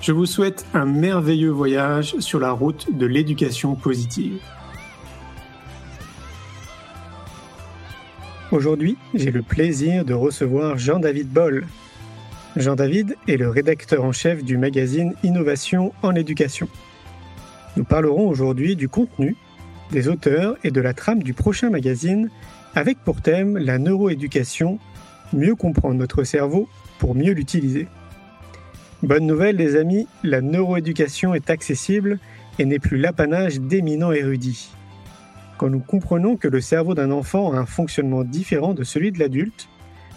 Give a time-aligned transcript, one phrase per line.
[0.00, 4.40] Je vous souhaite un merveilleux voyage sur la route de l'éducation positive.
[8.50, 11.66] Aujourd'hui, j'ai le plaisir de recevoir Jean-David Boll.
[12.56, 16.68] Jean-David est le rédacteur en chef du magazine Innovation en éducation.
[17.76, 19.36] Nous parlerons aujourd'hui du contenu,
[19.90, 22.30] des auteurs et de la trame du prochain magazine
[22.74, 24.78] avec pour thème la neuroéducation,
[25.34, 27.86] mieux comprendre notre cerveau pour mieux l'utiliser.
[29.02, 32.18] Bonne nouvelle les amis, la neuroéducation est accessible
[32.58, 34.68] et n'est plus l'apanage d'éminents érudits.
[35.56, 39.18] Quand nous comprenons que le cerveau d'un enfant a un fonctionnement différent de celui de
[39.18, 39.70] l'adulte,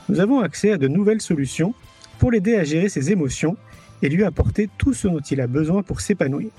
[0.10, 1.74] nous avons accès à de nouvelles solutions
[2.20, 3.56] pour l'aider à gérer ses émotions
[4.02, 6.50] et lui apporter tout ce dont il a besoin pour s'épanouir.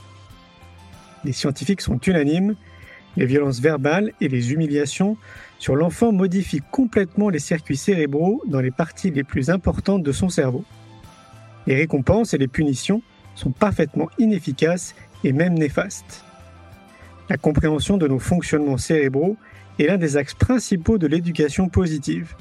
[1.24, 2.54] Les scientifiques sont unanimes,
[3.18, 5.18] les violences verbales et les humiliations
[5.58, 10.30] sur l'enfant modifient complètement les circuits cérébraux dans les parties les plus importantes de son
[10.30, 10.64] cerveau.
[11.66, 13.02] Les récompenses et les punitions
[13.34, 16.24] sont parfaitement inefficaces et même néfastes.
[17.28, 19.36] La compréhension de nos fonctionnements cérébraux
[19.78, 22.34] est l'un des axes principaux de l'éducation positive.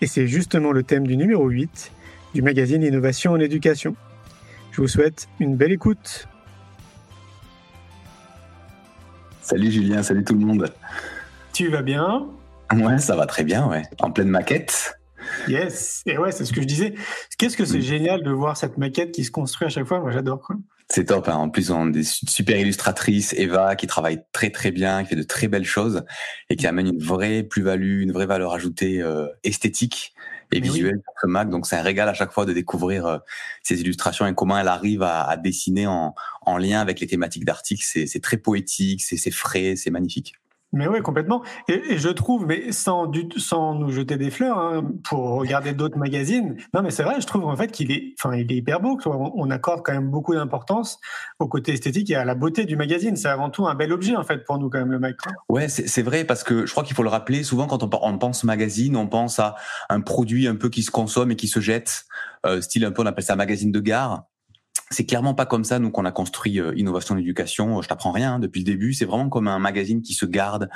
[0.00, 1.92] Et c'est justement le thème du numéro 8
[2.34, 3.96] du magazine Innovation en éducation.
[4.70, 6.28] Je vous souhaite une belle écoute.
[9.40, 10.72] Salut Julien, salut tout le monde.
[11.52, 12.26] Tu vas bien?
[12.72, 13.82] Ouais, ça va très bien, ouais.
[14.00, 14.98] En pleine maquette?
[15.48, 16.94] Yes, et ouais, c'est ce que je disais.
[17.38, 20.00] Qu'est-ce que c'est génial de voir cette maquette qui se construit à chaque fois?
[20.00, 20.40] Moi, j'adore.
[20.40, 20.56] Quoi.
[20.88, 21.28] C'est top.
[21.28, 21.34] Hein.
[21.34, 25.16] En plus, on a des super illustratrices, Eva, qui travaille très très bien, qui fait
[25.16, 26.04] de très belles choses
[26.48, 30.14] et qui amène une vraie plus-value, une vraie valeur ajoutée euh, esthétique
[30.52, 31.50] et visuelle pour ce Mac.
[31.50, 33.18] Donc, c'est un régal à chaque fois de découvrir euh,
[33.64, 37.44] ces illustrations et comment elle arrive à, à dessiner en, en, lien avec les thématiques
[37.44, 37.84] d'articles.
[37.84, 40.34] C'est très poétique, c'est frais, c'est magnifique.
[40.72, 41.42] Mais oui, complètement.
[41.68, 45.96] Et, je trouve, mais sans, du, sans nous jeter des fleurs, hein, pour regarder d'autres
[45.96, 48.80] magazines, non, mais c'est vrai, je trouve en fait qu'il est, enfin, il est hyper
[48.80, 48.98] beau.
[49.06, 50.98] On, accorde quand même beaucoup d'importance
[51.38, 53.16] au côté esthétique et à la beauté du magazine.
[53.16, 55.16] C'est avant tout un bel objet en fait pour nous quand même le mec.
[55.48, 57.44] Ouais, c'est vrai parce que je crois qu'il faut le rappeler.
[57.44, 59.54] Souvent, quand on, on, pense magazine, on pense à
[59.88, 62.06] un produit un peu qui se consomme et qui se jette,
[62.44, 64.24] euh, style un peu, on appelle ça magazine de gare
[64.90, 67.80] c'est clairement pas comme ça nous qu'on a construit euh, innovation d'éducation.
[67.82, 68.92] Je t'apprends rien hein, depuis le début.
[68.92, 70.68] C'est vraiment comme un magazine qui se garde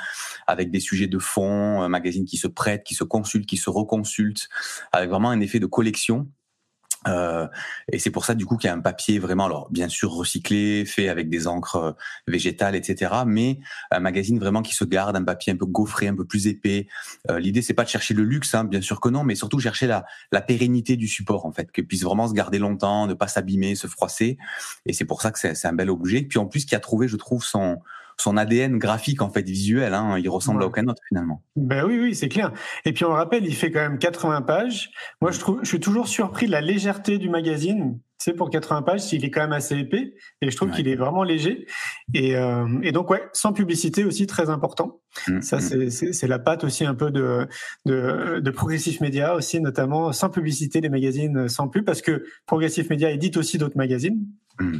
[0.47, 3.69] avec des sujets de fond, un magazine qui se prête, qui se consulte, qui se
[3.69, 4.49] reconsulte,
[4.91, 6.27] avec vraiment un effet de collection.
[7.07, 7.47] Euh,
[7.91, 10.11] et c'est pour ça du coup qu'il y a un papier vraiment, alors bien sûr
[10.11, 11.91] recyclé, fait avec des encres euh,
[12.27, 13.11] végétales, etc.
[13.25, 16.47] Mais un magazine vraiment qui se garde, un papier un peu gaufré, un peu plus
[16.47, 16.87] épais.
[17.29, 19.59] Euh, L'idée c'est pas de chercher le luxe, hein, bien sûr que non, mais surtout
[19.59, 23.13] chercher la, la pérennité du support en fait, qu'il puisse vraiment se garder longtemps, ne
[23.13, 24.37] pas s'abîmer, se froisser.
[24.85, 26.21] Et c'est pour ça que c'est un bel objet.
[26.21, 27.79] Puis en plus qui a trouvé, je trouve, son
[28.21, 29.93] son ADN graphique en fait visuel.
[29.93, 31.41] Hein, il ressemble à aucun autre finalement.
[31.55, 32.51] Ben oui, oui, c'est clair.
[32.85, 34.91] Et puis on rappelle, il fait quand même 80 pages.
[35.21, 37.99] Moi, je trouve, je suis toujours surpris de la légèreté du magazine.
[38.19, 40.95] C'est pour 80 pages, il est quand même assez épais et je trouve qu'il est
[40.95, 41.65] vraiment léger.
[42.13, 45.01] Et, euh, et, donc ouais, sans publicité aussi très important.
[45.27, 45.89] Mmh, Ça mmh.
[45.89, 47.47] c'est la patte aussi un peu de
[47.87, 52.91] de, de Progressif Média aussi, notamment sans publicité les magazines sans pub parce que Progressif
[52.91, 54.23] Média édite aussi d'autres magazines.
[54.59, 54.77] Mmh.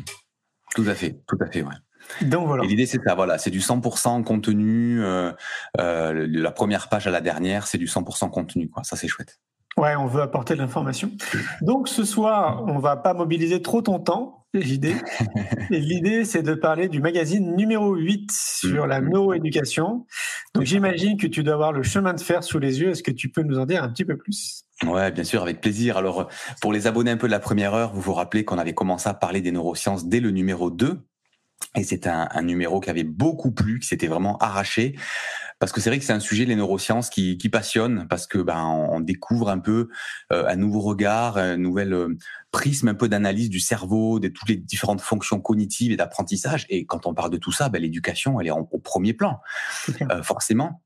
[0.75, 1.73] Tout à fait, tout à fait, ouais.
[2.21, 2.63] Donc voilà.
[2.63, 5.03] Et l'idée c'est ça, voilà, c'est du 100% contenu.
[5.03, 5.31] Euh,
[5.79, 8.83] euh, la première page à la dernière, c'est du 100% contenu, quoi.
[8.83, 9.39] Ça c'est chouette.
[9.77, 11.11] Ouais, on veut apporter de l'information.
[11.61, 14.45] Donc ce soir, on va pas mobiliser trop ton temps.
[14.53, 14.95] L'idée,
[15.69, 20.05] l'idée, c'est de parler du magazine numéro 8 sur la neuroéducation.
[20.53, 22.89] Donc j'imagine que tu dois avoir le chemin de fer sous les yeux.
[22.89, 24.65] Est-ce que tu peux nous en dire un petit peu plus?
[24.85, 25.95] Ouais, bien sûr, avec plaisir.
[25.95, 26.27] Alors,
[26.59, 29.07] pour les abonnés un peu de la première heure, vous vous rappelez qu'on avait commencé
[29.07, 30.99] à parler des neurosciences dès le numéro 2
[31.75, 34.95] Et c'est un, un, numéro qui avait beaucoup plu, qui s'était vraiment arraché,
[35.61, 38.39] parce que c'est vrai que c'est un sujet les neurosciences qui, qui passionne, parce que
[38.39, 39.89] ben on découvre un peu
[40.33, 42.17] euh, un nouveau regard, un nouvel euh,
[42.51, 46.65] prisme un peu d'analyse du cerveau, de toutes les différentes fonctions cognitives et d'apprentissage.
[46.69, 49.39] Et quand on parle de tout ça, ben, l'éducation elle est au premier plan,
[50.01, 50.81] euh, forcément.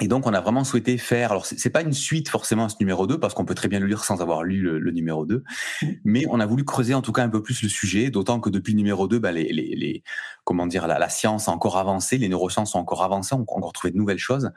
[0.00, 1.32] Et donc, on a vraiment souhaité faire.
[1.32, 3.80] Alors, c'est pas une suite forcément à ce numéro 2 parce qu'on peut très bien
[3.80, 5.42] le lire sans avoir lu le, numéro 2,
[5.82, 5.86] mm.
[6.04, 8.10] mais on a voulu creuser en tout cas un peu plus le sujet.
[8.10, 10.02] D'autant que depuis le numéro 2, bah, les, les, les,
[10.44, 13.40] comment dire, la, la, science a encore avancé, les neurosciences ont encore avancé, on a
[13.40, 14.52] encore trouvé de nouvelles choses,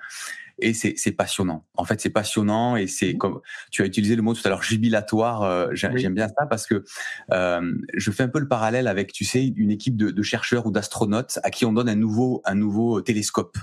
[0.60, 1.66] et c'est passionnant.
[1.76, 3.18] En fait, c'est passionnant et c'est mm.
[3.18, 3.42] comme
[3.72, 5.42] tu as utilisé le mot tout à l'heure jubilatoire.
[5.42, 6.84] Euh, J'aime bien ça parce que
[7.32, 10.68] euh, je fais un peu le parallèle avec, tu sais, une équipe de, de chercheurs
[10.68, 13.58] ou d'astronautes à qui on donne un nouveau un nouveau télescope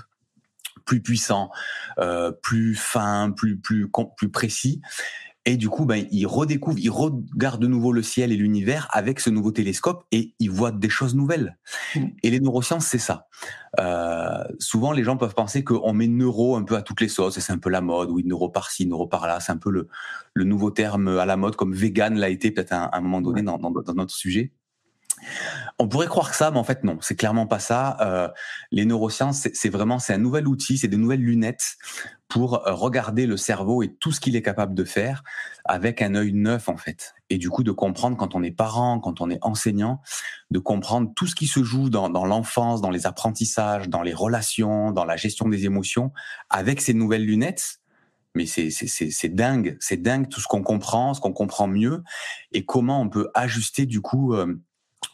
[0.89, 1.51] plus puissant,
[1.99, 4.81] euh, plus fin, plus plus plus précis.
[5.45, 9.19] Et du coup, ben, il redécouvre, il regarde de nouveau le ciel et l'univers avec
[9.19, 11.57] ce nouveau télescope et il voit des choses nouvelles.
[11.95, 12.05] Mm.
[12.23, 13.27] Et les neurosciences, c'est ça.
[13.79, 17.37] Euh, souvent, les gens peuvent penser qu'on met neuro un peu à toutes les sauces
[17.37, 18.09] et c'est un peu la mode.
[18.09, 19.39] Oui, neuro par-ci, neuro par-là.
[19.39, 19.87] C'est un peu le,
[20.33, 23.43] le nouveau terme à la mode, comme vegan l'a été peut-être à, un moment donné
[23.43, 24.51] dans, dans, dans notre sujet.
[25.77, 27.97] On pourrait croire que ça, mais en fait non, c'est clairement pas ça.
[28.01, 28.29] Euh,
[28.71, 31.77] les neurosciences, c'est vraiment c'est un nouvel outil, c'est des nouvelles lunettes
[32.27, 35.23] pour euh, regarder le cerveau et tout ce qu'il est capable de faire
[35.65, 37.15] avec un œil neuf en fait.
[37.29, 40.01] Et du coup de comprendre quand on est parent, quand on est enseignant,
[40.51, 44.13] de comprendre tout ce qui se joue dans, dans l'enfance, dans les apprentissages, dans les
[44.13, 46.11] relations, dans la gestion des émotions,
[46.49, 47.79] avec ces nouvelles lunettes
[48.35, 52.03] mais c'est dingue, c'est dingue tout ce qu'on comprend, ce qu'on comprend mieux,
[52.51, 54.59] et comment on peut ajuster du coup euh,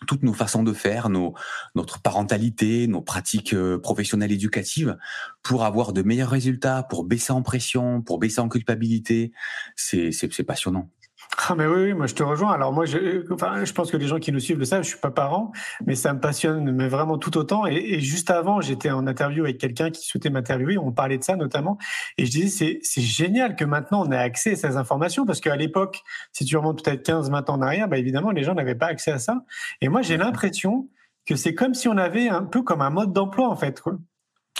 [0.07, 4.97] toutes nos façons de faire, notre parentalité, nos pratiques euh, professionnelles éducatives
[5.43, 9.31] pour avoir de meilleurs résultats, pour baisser en pression, pour baisser en culpabilité.
[9.75, 10.89] C'est passionnant.
[11.37, 12.53] Ah mais oui, moi je te rejoins.
[12.53, 14.83] Alors moi, je, enfin, je pense que les gens qui nous suivent le savent.
[14.83, 15.51] Je suis pas parent,
[15.85, 17.65] mais ça me passionne, mais vraiment tout autant.
[17.65, 20.77] Et, juste avant, j'étais en interview avec quelqu'un qui souhaitait m'interviewer.
[20.77, 21.77] On parlait de ça notamment,
[22.17, 25.55] et je disais c'est génial que maintenant on ait accès à ces informations parce qu'à
[25.55, 28.87] l'époque, si tu remontes peut-être 15-20 ans en arrière, bah évidemment les gens n'avaient pas
[28.87, 29.43] accès à ça.
[29.81, 30.89] Et moi j'ai l'impression
[31.25, 33.81] que c'est comme si on avait un peu comme un mode d'emploi en fait.
[33.81, 33.97] Quoi.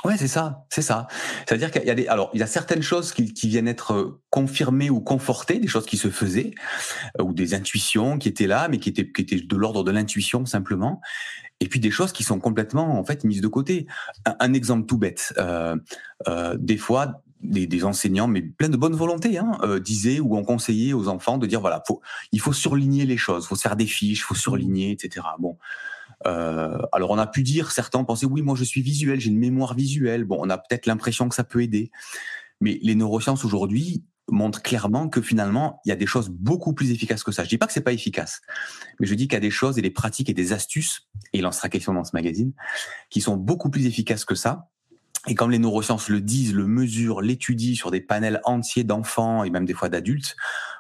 [0.05, 1.07] Ouais, c'est ça, c'est ça.
[1.47, 4.21] C'est-à-dire qu'il y a des, alors il y a certaines choses qui, viennent être euh,
[4.29, 6.53] confirmées ou confortées, des choses qui se faisaient
[7.19, 9.89] euh, ou des intuitions qui étaient là, mais qui étaient qui étaient de l'ordre de
[9.89, 11.01] l'intuition simplement.
[11.59, 13.87] Et puis des choses qui sont complètement en fait mises de côté.
[14.25, 15.33] Un, exemple tout bête.
[15.37, 15.75] Euh,
[16.57, 20.93] des fois, des, des, enseignants, mais plein de bonne volonté, hein, disaient ou ont conseillé
[20.93, 21.81] aux enfants de dire voilà,
[22.31, 25.25] il faut surligner les choses, faut faire des fiches, faut surligner, etc.
[25.39, 25.57] Bon,
[26.25, 29.39] euh, alors on a pu dire, certains pensaient oui, moi je suis visuel, j'ai une
[29.39, 30.23] mémoire visuelle.
[30.23, 31.91] Bon, on a peut-être l'impression que ça peut aider,
[32.61, 36.91] mais les neurosciences aujourd'hui montrent clairement que finalement il y a des choses beaucoup plus
[36.91, 37.43] efficaces que ça.
[37.43, 38.41] Je dis pas que c'est pas efficace,
[38.99, 41.39] mais je dis qu'il y a des choses et des pratiques et des astuces, et
[41.39, 42.53] il en sera question dans ce magazine,
[43.09, 44.69] qui sont beaucoup plus efficaces que ça
[45.27, 49.49] et comme les neurosciences le disent, le mesurent, l'étudient sur des panels entiers d'enfants et
[49.49, 50.35] même des fois d'adultes,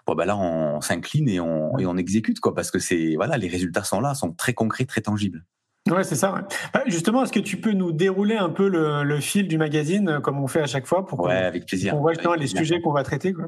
[0.05, 3.37] bon ben là on s'incline et on, et on exécute quoi parce que c'est voilà
[3.37, 5.45] les résultats sont là, sont très concrets, très tangibles.
[5.91, 6.47] Ouais, c'est ça.
[6.73, 10.09] Bah, justement, est-ce que tu peux nous dérouler un peu le, le, fil du magazine
[10.09, 11.95] euh, comme on fait à chaque fois pour ouais, avec plaisir.
[11.95, 13.45] Voit justement les sujets qu'on va traiter quoi?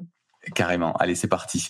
[0.56, 0.94] Carrément.
[0.94, 1.70] Allez, c'est parti.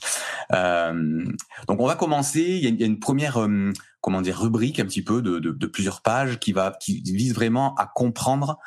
[0.54, 1.26] Euh,
[1.68, 2.42] donc, on va commencer.
[2.42, 3.72] Il y a, une première, euh,
[4.02, 7.34] comment dire, rubrique un petit peu de, de, de, plusieurs pages qui va, qui vise
[7.34, 8.60] vraiment à comprendre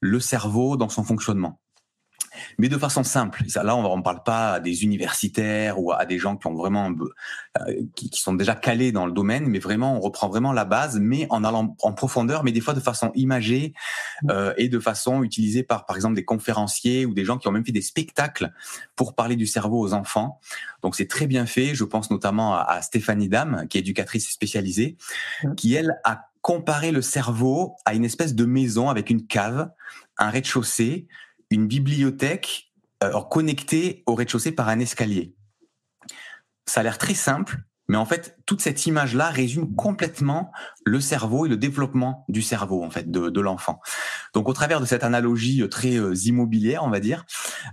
[0.00, 1.60] le cerveau dans son fonctionnement
[2.58, 3.42] mais de façon simple.
[3.54, 6.90] là, on ne parle pas à des universitaires ou à des gens qui ont vraiment
[6.90, 10.64] euh, qui, qui, sont déjà calés dans le domaine, mais vraiment, on reprend vraiment la
[10.64, 13.72] base, mais en allant en profondeur, mais des fois de façon imagée
[14.22, 14.30] mmh.
[14.30, 17.52] euh, et de façon utilisée par, par exemple, des conférenciers ou des gens qui ont
[17.52, 18.52] même fait des spectacles
[18.96, 20.40] pour parler du cerveau aux enfants.
[20.82, 21.74] Donc, c'est très bien fait.
[21.74, 24.96] Je pense notamment à, à Stéphanie Dame, qui est éducatrice spécialisée,
[25.42, 25.54] mmh.
[25.54, 29.70] qui elle a comparé le cerveau à une espèce de maison avec une cave,
[30.16, 31.06] un rez-de-chaussée,
[31.50, 35.34] une bibliothèque euh, connectée au rez-de-chaussée par un escalier.
[36.66, 37.58] Ça a l'air très simple,
[37.90, 40.52] mais en fait, toute cette image-là résume complètement
[40.84, 43.80] le cerveau et le développement du cerveau, en fait, de, de l'enfant.
[44.34, 47.24] Donc, au travers de cette analogie euh, très euh, immobilière, on va dire,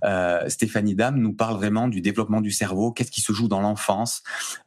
[0.05, 3.59] euh, Stéphanie Dame nous parle vraiment du développement du cerveau, qu'est-ce qui se joue dans
[3.59, 4.23] l'enfance,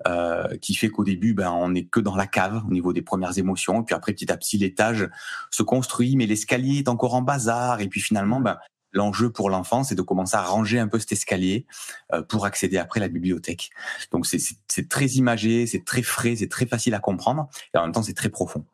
[0.06, 3.02] euh, qui fait qu'au début, ben, on n'est que dans la cave au niveau des
[3.02, 5.08] premières émotions, et puis après, petit à petit, l'étage
[5.50, 8.58] se construit, mais l'escalier est encore en bazar, et puis finalement, ben,
[8.92, 11.66] l'enjeu pour l'enfant, c'est de commencer à ranger un peu cet escalier
[12.12, 13.70] euh, pour accéder après à la bibliothèque.
[14.12, 17.92] Donc c'est très imagé, c'est très frais, c'est très facile à comprendre et en même
[17.92, 18.64] temps c'est très profond.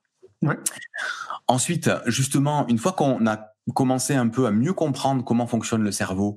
[0.43, 0.59] Ouais.
[1.47, 5.93] Ensuite, justement, une fois qu'on a commencer un peu à mieux comprendre comment fonctionne le
[5.93, 6.37] cerveau,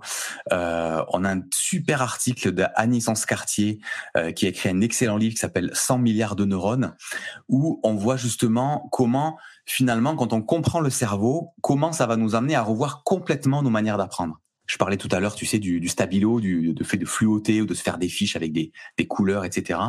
[0.53, 3.79] euh, on a un super article d'Annie Sens-Cartier
[4.15, 6.95] euh, qui a écrit un excellent livre qui s'appelle 100 milliards de neurones,
[7.49, 12.33] où on voit justement comment finalement, quand on comprend le cerveau, comment ça va nous
[12.35, 14.39] amener à revoir complètement nos manières d'apprendre.
[14.65, 17.61] Je parlais tout à l'heure, tu sais, du, du stabilo, du de fait de fluoter
[17.61, 19.79] ou de se faire des fiches avec des, des couleurs, etc.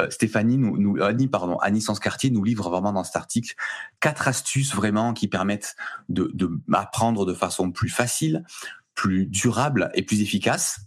[0.00, 3.54] Euh, Stéphanie, nous, nous, Annie, pardon, Annie Sens-Cartier nous livre vraiment dans cet article
[4.00, 5.76] quatre astuces vraiment qui permettent
[6.08, 8.44] de, de apprendre de façon plus facile,
[8.94, 10.80] plus durable et plus efficace.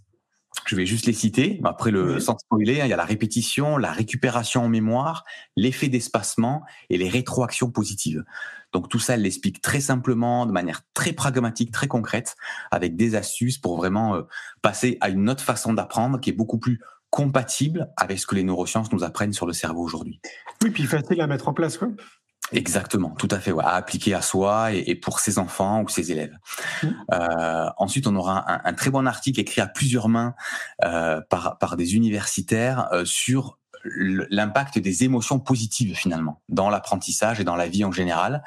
[0.68, 1.60] Je vais juste les citer.
[1.64, 2.20] Après le Oui.
[2.20, 5.24] sans spoiler, hein, il y a la répétition, la récupération en mémoire,
[5.56, 8.22] l'effet d'espacement et les rétroactions positives.
[8.74, 12.36] Donc tout ça, elle l'explique très simplement, de manière très pragmatique, très concrète,
[12.70, 14.22] avec des astuces pour vraiment euh,
[14.60, 18.44] passer à une autre façon d'apprendre qui est beaucoup plus compatible avec ce que les
[18.44, 20.20] neurosciences nous apprennent sur le cerveau aujourd'hui.
[20.62, 21.88] Oui, puis facile à mettre en place, quoi.
[22.52, 25.88] Exactement, tout à fait, ouais, à appliquer à soi et, et pour ses enfants ou
[25.88, 26.36] ses élèves.
[26.82, 26.96] Mhm.
[27.12, 30.34] Euh, ensuite, on aura un, un très bon article écrit à plusieurs mains
[30.84, 37.44] euh, par, par des universitaires euh, sur l'impact des émotions positives finalement dans l'apprentissage et
[37.44, 38.42] dans la vie en général.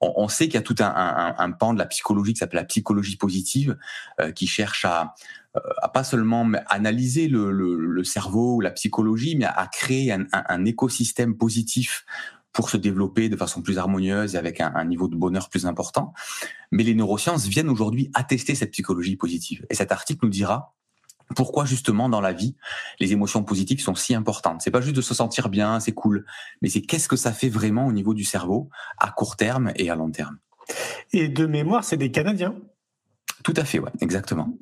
[0.00, 2.40] On, on sait qu'il y a tout un, un, un pan de la psychologie qui
[2.40, 3.78] s'appelle la psychologie positive
[4.20, 5.14] euh, qui cherche à,
[5.56, 9.66] euh, à pas seulement analyser le, le, le cerveau ou la psychologie, mais à, à
[9.68, 12.04] créer un, un, un écosystème positif
[12.56, 15.66] pour se développer de façon plus harmonieuse et avec un, un, niveau de bonheur plus
[15.66, 16.14] important.
[16.72, 19.66] Mais les neurosciences viennent aujourd'hui attester cette psychologie positive.
[19.68, 20.74] Et cet article nous dira
[21.34, 22.56] pourquoi justement dans la vie
[22.98, 24.62] les émotions positives sont si importantes.
[24.62, 26.24] C'est pas juste de se sentir bien, c'est cool,
[26.62, 29.90] mais c'est qu'est-ce que ça fait vraiment au niveau du cerveau à court terme et
[29.90, 30.38] à long terme.
[31.12, 32.56] Et de mémoire, c'est des Canadiens.
[33.44, 34.56] Tout à fait, ouais, exactement.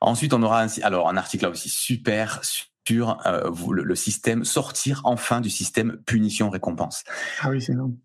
[0.00, 2.40] Ensuite, on aura un, alors un article là aussi super
[2.86, 7.04] sur euh, le, le, système, sortir enfin du système punition-récompense.
[7.40, 7.96] Ah oui, c'est énorme.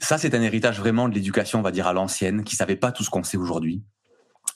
[0.00, 2.92] Ça, c'est un héritage vraiment de l'éducation, on va dire, à l'ancienne, qui savait pas
[2.92, 3.82] tout ce qu'on sait aujourd'hui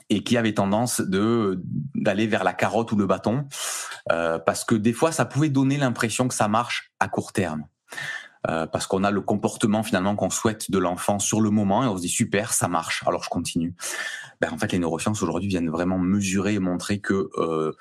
[0.09, 1.61] et qui avait tendance de
[1.95, 3.47] d'aller vers la carotte ou le bâton,
[4.13, 7.65] euh, parce que des fois, ça pouvait donner l'impression que ça marche à court terme.
[8.49, 11.89] Euh, parce qu'on a le comportement finalement qu'on souhaite de l'enfant sur le moment et
[11.89, 13.75] on se dit super ça marche alors je continue.
[14.41, 17.73] Ben, en fait les neurosciences aujourd'hui viennent vraiment mesurer et montrer que euh,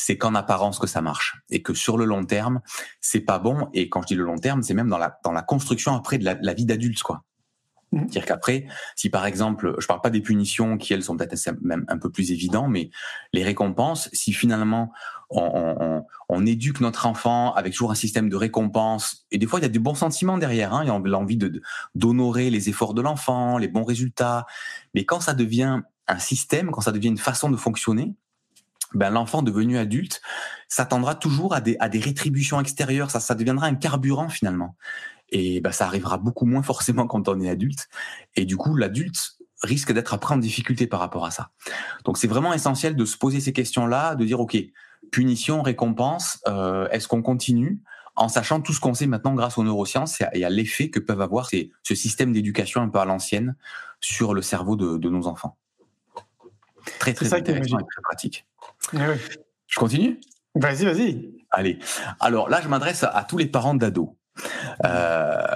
[0.00, 2.60] c'est qu'en apparence que ça marche et que sur le long terme
[3.00, 5.32] c'est pas bon et quand je dis le long terme c'est même dans la dans
[5.32, 7.24] la construction après de la, la vie d'adulte quoi.
[7.92, 7.98] Mmh.
[8.02, 11.84] C'est-à-dire qu'après, si par exemple, je parle pas des punitions qui elles sont peut-être même
[11.88, 12.90] un peu plus évidentes, mais
[13.32, 14.92] les récompenses, si finalement
[15.28, 19.58] on, on, on, éduque notre enfant avec toujours un système de récompense, et des fois
[19.58, 21.60] il y a du bon sentiment derrière, hein, il y a l'envie de
[21.96, 24.46] d'honorer les efforts de l'enfant, les bons résultats,
[24.94, 28.14] mais quand ça devient un système, quand ça devient une façon de fonctionner,
[28.94, 30.20] ben l'enfant devenu adulte
[30.68, 34.76] s'attendra toujours à des, à des rétributions extérieures, ça, ça deviendra un carburant finalement
[35.30, 37.88] et ben, ça arrivera beaucoup moins forcément quand on est adulte.
[38.36, 41.50] Et du coup, l'adulte risque d'être après en difficulté par rapport à ça.
[42.04, 44.56] Donc c'est vraiment essentiel de se poser ces questions-là, de dire ok,
[45.10, 47.80] punition, récompense, euh, est-ce qu'on continue?
[48.16, 51.20] En sachant tout ce qu'on sait maintenant grâce aux neurosciences et à l'effet que peuvent
[51.20, 53.54] avoir ces, ce système d'éducation un peu à l'ancienne
[54.00, 55.56] sur le cerveau de, de nos enfants.
[56.98, 58.46] Très très intéressant et très pratique.
[58.92, 59.18] Ouais.
[59.66, 60.20] Je continue?
[60.54, 61.32] Vas-y, vas-y.
[61.50, 61.78] Allez.
[62.18, 64.10] Alors là, je m'adresse à, à tous les parents d'ados.
[64.84, 65.46] Euh,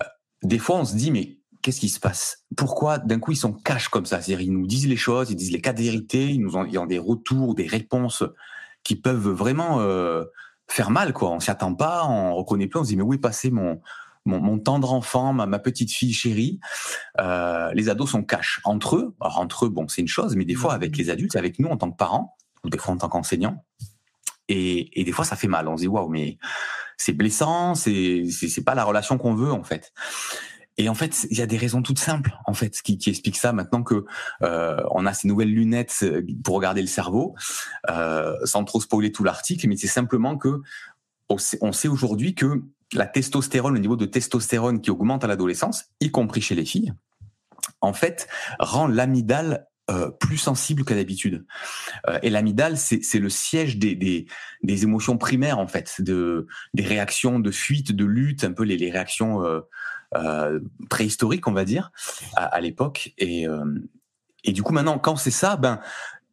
[0.42, 2.44] des fois, on se dit, mais qu'est-ce qui se passe?
[2.56, 4.20] Pourquoi d'un coup ils sont cash comme ça?
[4.20, 6.78] C'est-à-dire, ils nous disent les choses, ils disent les quatre vérités, ils nous ont, ils
[6.78, 8.22] ont des retours, des réponses
[8.82, 10.24] qui peuvent vraiment euh,
[10.68, 11.12] faire mal.
[11.12, 11.30] quoi.
[11.30, 13.80] On s'y attend pas, on reconnaît plus, on se dit, mais où est passé mon,
[14.26, 16.60] mon, mon tendre enfant, ma, ma, petite fille chérie?
[17.20, 19.16] Euh, Les ados sont cash entre eux.
[19.20, 21.68] Alors, entre eux, bon, c'est une chose, mais des fois avec les adultes, avec nous
[21.68, 23.64] en tant que parents, ou des fois en tant qu'enseignants,
[24.48, 25.68] et, des fois, ça fait mal.
[25.68, 26.38] On se dit, waouh, mais
[26.96, 29.92] c'est blessant, c'est, c'est, pas la relation qu'on veut, en fait.
[30.76, 33.52] Et en fait, il y a des raisons toutes simples, en fait, qui, expliquent ça.
[33.52, 34.04] Maintenant que
[34.42, 36.04] euh, on a ces nouvelles lunettes
[36.42, 37.34] pour regarder le cerveau,
[37.90, 40.60] euh, sans trop spoiler tout l'article, mais c'est simplement que
[41.28, 46.10] on sait aujourd'hui que la testostérone, le niveau de testostérone qui augmente à l'adolescence, y
[46.10, 46.92] compris chez les filles,
[47.80, 48.28] en fait,
[48.58, 51.44] rend l'amygdale euh, plus sensible qu'à d'habitude.
[52.08, 54.24] Euh, et l'amygdale, c'est le siège des, des,
[54.62, 58.78] des, émotions primaires en fait, de, des réactions de fuite, de lutte, un peu les,
[58.78, 59.44] les réactions
[60.14, 61.92] euh, préhistoriques, on va dire,
[62.34, 63.12] à, à l'époque.
[63.18, 63.46] Et,
[64.44, 65.80] et du coup, maintenant, quand c'est ça, ben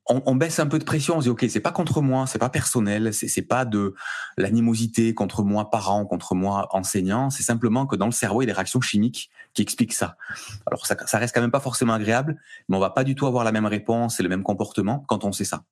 [0.07, 1.17] on, on, baisse un peu de pression.
[1.17, 3.95] On se dit ok, c'est pas contre moi, c'est pas personnel, c'est pas de
[4.37, 7.29] l'animosité contre moi parent, contre moi enseignant.
[7.29, 10.17] C'est simplement que dans le cerveau, il y a des réactions chimiques qui expliquent ça.
[10.65, 12.37] Alors ça, ça reste quand même pas forcément agréable,
[12.69, 15.23] mais on va pas du tout avoir la même réponse et le même comportement quand
[15.25, 15.63] on sait ça.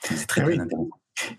[0.00, 0.60] C'est très, ah très oui.
[0.60, 0.90] intéressant.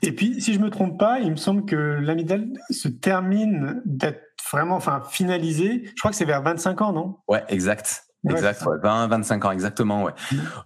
[0.02, 4.22] Et puis, si je me trompe pas, il me semble que l'amygdale se termine d'être
[4.50, 5.84] vraiment, enfin, finalisée.
[5.86, 7.18] Je crois que c'est vers 25 ans, non?
[7.28, 8.05] Ouais, exact.
[8.30, 10.12] Exact, 20, 25 ans, exactement, ouais.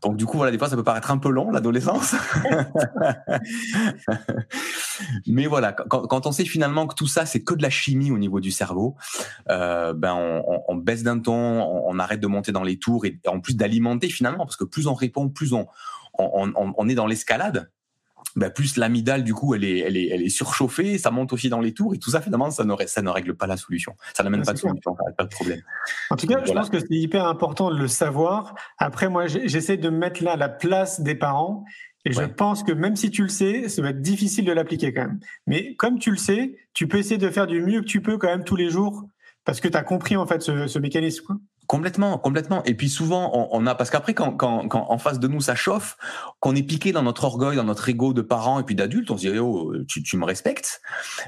[0.01, 2.15] Donc du coup, voilà, des fois, ça peut paraître un peu long, l'adolescence.
[5.27, 8.17] Mais voilà, quand, on sait finalement que tout ça, c'est que de la chimie au
[8.17, 8.95] niveau du cerveau,
[9.49, 13.39] euh, ben on, baisse d'un ton, on, arrête de monter dans les tours et, en
[13.39, 15.67] plus d'alimenter finalement, parce que plus on répond, plus on,
[16.17, 17.69] on est dans l'escalade.
[18.35, 21.49] Ben plus l'amidale du coup elle est, elle est, elle est surchauffée, ça monte aussi
[21.49, 23.95] dans les tours et tout ça finalement ça ne, ça ne règle pas la solution,
[24.13, 25.61] ça n'amène pas de solution, ça pas de problème.
[26.09, 28.55] En tout cas, je pense que c'est hyper important de le savoir.
[28.77, 31.65] Après, moi, j'essaie de me mettre là la place des parents
[32.05, 34.93] et je pense que même si tu le sais, ça va être difficile de l'appliquer
[34.93, 35.19] quand même.
[35.47, 38.17] Mais comme tu le sais, tu peux essayer de faire du mieux que tu peux
[38.17, 39.03] quand même tous les jours
[39.43, 41.39] parce que tu as compris en fait ce, ce mécanisme.
[41.69, 42.63] Complètement, complètement.
[42.63, 45.53] Et puis souvent, on, a parce qu'après, quand, quand, quand, en face de nous ça
[45.53, 45.97] chauffe,
[46.39, 49.17] qu'on est piqué dans notre orgueil, dans notre ego de parents et puis d'adultes, on
[49.17, 50.81] se dit oh tu, tu me respectes.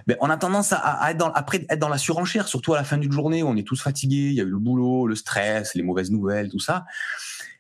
[0.08, 2.78] Mais on a tendance à, à, être dans après être dans la surenchère, surtout à
[2.78, 5.06] la fin d'une journée où on est tous fatigués, il y a eu le boulot,
[5.06, 6.86] le stress, les mauvaises nouvelles, tout ça.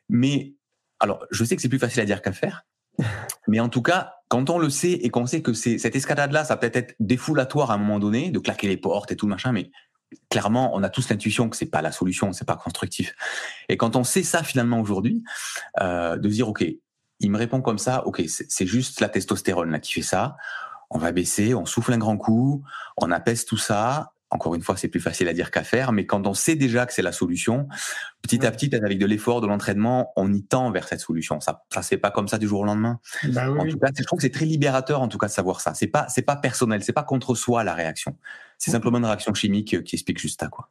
[0.09, 0.55] Mais
[0.99, 2.65] alors, je sais que c'est plus facile à dire qu'à faire.
[3.47, 6.45] Mais en tout cas, quand on le sait et qu'on sait que c'est cette escalade-là,
[6.45, 9.51] ça peut être défoulatoire à un moment donné, de claquer les portes et tout machin,
[9.51, 9.69] mais
[10.29, 13.15] clairement, on a tous l'intuition que c'est pas la solution, c'est pas constructif.
[13.69, 15.23] Et quand on sait ça finalement aujourd'hui,
[15.81, 16.63] euh, de dire ok,
[17.19, 20.37] il me répond comme ça, ok, c'est juste la testostérone là qui fait ça.
[20.89, 22.63] On va baisser, on souffle un grand coup,
[22.97, 26.05] on apaise tout ça, encore une fois, c'est plus facile à dire qu'à faire, mais
[26.05, 27.67] quand on sait déjà que c'est la solution,
[28.21, 31.41] petit à petit, avec de l'effort, de l'entraînement, on y tend vers cette solution.
[31.41, 32.99] Ça, ça c'est pas comme ça du jour au lendemain.
[33.27, 35.59] Bah en tout cas, je trouve que c'est très libérateur, en tout cas, de savoir
[35.59, 35.73] ça.
[35.73, 38.15] C'est pas, c'est pas personnel, c'est pas contre soi la réaction.
[38.61, 40.69] C'est simplement une réaction chimique qui explique juste ça, quoi.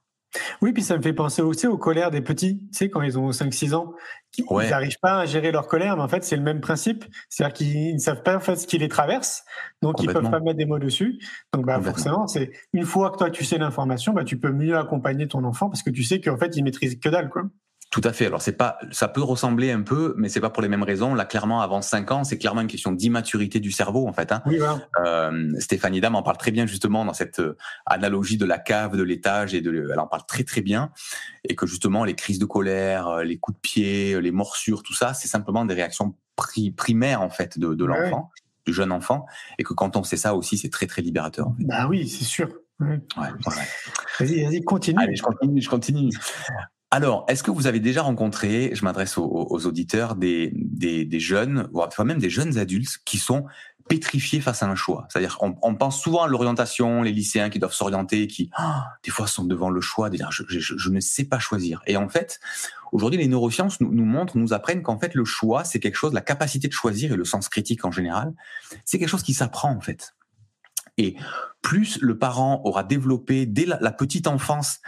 [0.62, 3.18] Oui, puis ça me fait penser aussi aux colères des petits, tu sais, quand ils
[3.18, 3.94] ont 5-6 ans,
[4.38, 7.04] ils n'arrivent pas à gérer leur colère, mais en fait, c'est le même principe.
[7.28, 9.42] C'est-à-dire qu'ils ne savent pas en fait, ce qui les traverse,
[9.82, 11.18] donc ils peuvent pas mettre des mots dessus.
[11.52, 14.78] Donc, bah, forcément, c'est une fois que toi, tu sais l'information, bah, tu peux mieux
[14.78, 17.42] accompagner ton enfant parce que tu sais qu'en fait, il maîtrise que dalle, quoi.
[17.90, 18.26] Tout à fait.
[18.26, 21.12] Alors c'est pas, ça peut ressembler un peu, mais c'est pas pour les mêmes raisons.
[21.12, 24.30] Là, clairement, avant 5 ans, c'est clairement une question d'immaturité du cerveau, en fait.
[24.30, 24.42] Hein.
[24.46, 24.60] Oui,
[25.04, 27.56] euh, Stéphanie Dam en parle très bien justement dans cette euh,
[27.86, 30.92] analogie de la cave, de l'étage, et de, elle en parle très très bien,
[31.42, 34.94] et que justement les crises de colère, euh, les coups de pied, les morsures, tout
[34.94, 36.14] ça, c'est simplement des réactions
[36.76, 38.30] primaires en fait de, de l'enfant,
[38.66, 39.26] du jeune enfant,
[39.58, 41.48] et que quand on sait ça aussi, c'est très très libérateur.
[41.48, 41.64] En fait.
[41.64, 42.48] Bah oui, c'est sûr.
[42.78, 43.00] Ouais.
[44.20, 45.02] Vas-y, vas-y, continue.
[45.02, 46.10] Allez, je continue, je continue.
[46.92, 50.52] Alors, est-ce que vous avez déjà rencontré, je m'adresse aux, auditeurs, des,
[51.20, 53.46] jeunes, voire même des jeunes adultes qui sont
[53.88, 55.06] pétrifiés face à un choix?
[55.08, 59.28] C'est-à-dire, on, pense souvent à l'orientation, les lycéens qui doivent s'orienter, qui ah, des fois
[59.28, 61.80] sont devant le choix, de dire je, ne sais pas choisir.
[61.86, 62.40] Et en fait,
[62.90, 66.22] aujourd'hui, les neurosciences nous montrent, nous apprennent qu'en fait, le choix, c'est quelque chose, la
[66.22, 68.34] capacité de choisir et le sens critique en général,
[68.84, 70.14] c'est quelque chose qui s'apprend en fait.
[70.98, 71.16] Et
[71.62, 74.80] plus le parent aura développé dès la, petite enfance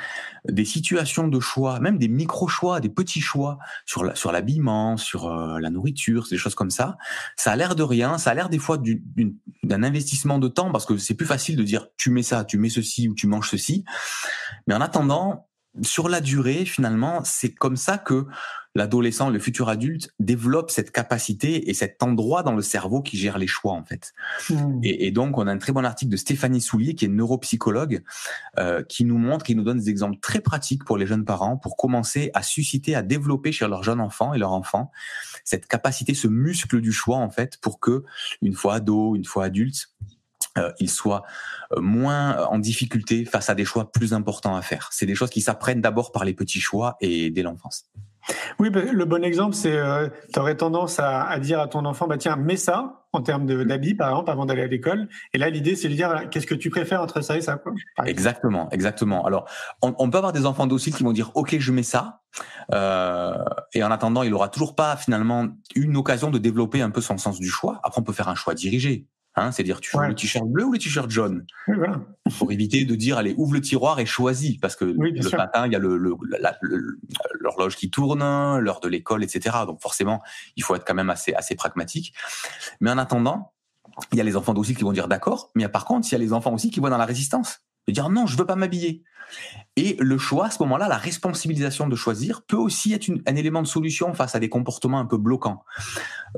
[0.49, 5.71] des situations de choix, même des micro-choix, des petits choix sur l'habillement, sur euh, la
[5.71, 6.97] nourriture, des choses comme ça,
[7.37, 8.79] ça a l'air de rien, ça a l'air des fois
[9.63, 12.59] d'un investissement de temps parce que c'est plus facile de dire tu mets ça, tu
[12.59, 13.85] mets ceci ou tu manges ceci.
[14.67, 15.49] Mais en attendant,
[15.81, 18.27] sur la durée, finalement, c'est comme ça que
[18.75, 23.39] l'adolescent, le futur adulte, développe cette capacité et cet endroit dans le cerveau qui gère
[23.39, 24.13] les choix, en fait.
[24.51, 24.81] Hmm.
[24.83, 28.03] Et, donc, on a un très bon article de Stéphanie Soulier, qui est neuropsychologue,
[28.59, 31.57] euh, qui nous montre, qui nous donne des exemples très pratiques pour les jeunes parents
[31.57, 34.91] pour commencer à susciter, à développer chez leurs jeunes enfants et leurs enfants
[35.45, 38.05] cette capacité, ce muscle du choix, en fait, pour que,
[38.43, 39.89] une fois ado, une fois adulte,
[40.79, 41.23] ils soient
[41.73, 44.89] euh, moins en difficulté face à des choix plus importants à faire.
[44.93, 47.85] C'est des choses qui s'apprennent d'abord par les petits choix et dès l'enfance.
[48.59, 52.07] Oui, bah, le bon exemple, c'est euh, tu aurais tendance à, dire à ton enfant,
[52.07, 55.09] bah tiens, mets ça en termes d'habits, par exemple, avant d'aller à l'école.
[55.35, 57.73] Et là, l'idée, c'est de dire, qu'est-ce que tu préfères entre ça et ça quoi,
[58.07, 59.27] Exactement, exactement.
[59.27, 59.47] Alors,
[59.83, 62.21] on, peut avoir des enfants dociles qui vont dire, ok, je mets ça.
[62.73, 63.35] Euh,
[63.75, 67.19] et en attendant, il aura toujours pas finalement une occasion de développer un peu son
[67.19, 67.81] sens du choix.
[67.83, 69.07] Après, on peut faire un choix dirigé.
[69.35, 71.47] Hein, c'est-à-dire, tu veux le t-shirt bleu ou le t-shirt jaune?
[72.39, 75.73] Pour éviter de dire, allez, ouvre le tiroir et choisis, parce que le matin, il
[75.73, 75.79] y a
[77.41, 78.21] l'horloge qui tourne,
[78.59, 79.57] l'heure de l'école, etc.
[79.67, 80.23] Donc forcément,
[80.57, 82.15] il faut être quand même assez, assez pragmatique.
[82.81, 83.53] Mais en attendant,
[84.13, 86.15] il y a les enfants aussi qui vont dire d'accord, mais par contre, il y
[86.15, 88.57] a les enfants aussi qui vont dans la résistance, de dire non, je veux pas
[88.57, 89.03] m'habiller.
[89.77, 93.63] Et le choix, à ce moment-là, la responsabilisation de choisir peut aussi être un élément
[93.63, 95.65] de solution face à des comportements un peu bloquants.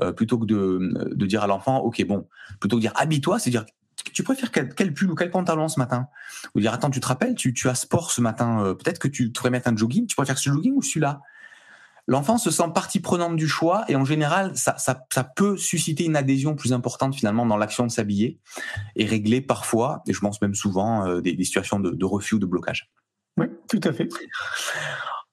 [0.01, 2.27] Euh, plutôt que de, de dire à l'enfant, ok, bon,
[2.59, 3.65] plutôt que de dire habille-toi, c'est dire
[4.13, 6.07] tu préfères quel, pull ou quel pantalon ce matin?
[6.53, 9.07] Ou dire attends, tu te rappelles, tu, tu as sport ce matin, euh, peut-être que
[9.07, 11.21] tu devrais mettre un jogging, tu préfères ce jogging ou celui-là?
[12.07, 16.05] L'enfant se sent partie prenante du choix et en général, ça, ça, ça peut susciter
[16.05, 18.39] une adhésion plus importante finalement dans l'action de s'habiller
[18.95, 22.35] et régler parfois, et je pense même souvent, euh, des, des, situations de, de refus
[22.35, 22.91] ou de blocage.
[23.37, 24.07] Oui, tout à fait.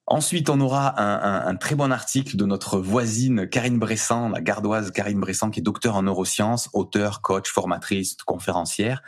[0.06, 4.90] Ensuite, on aura un, un, très bon article de notre voisine Karine Bressan, la gardoise
[4.90, 9.02] Karine Bressan, qui est docteur en neurosciences, auteur, coach, formatrice, conférencière,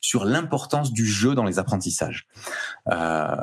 [0.00, 2.26] sur l'importance du jeu dans les apprentissages.
[2.90, 3.36] Euh,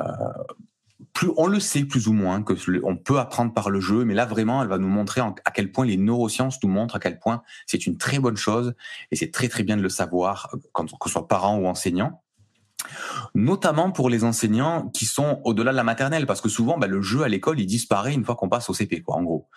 [1.12, 4.14] plus on le sait plus ou moins que on peut apprendre par le jeu, mais
[4.14, 7.18] là vraiment, elle va nous montrer à quel point les neurosciences nous montrent à quel
[7.18, 8.74] point c'est une très bonne chose
[9.10, 12.22] et c'est très très bien de le savoir quand que ce soit parent ou enseignant
[13.34, 17.02] notamment pour les enseignants qui sont au-delà de la maternelle, parce que souvent, bah, le
[17.02, 19.48] jeu à l'école, il disparaît une fois qu'on passe au CP, quoi, en gros.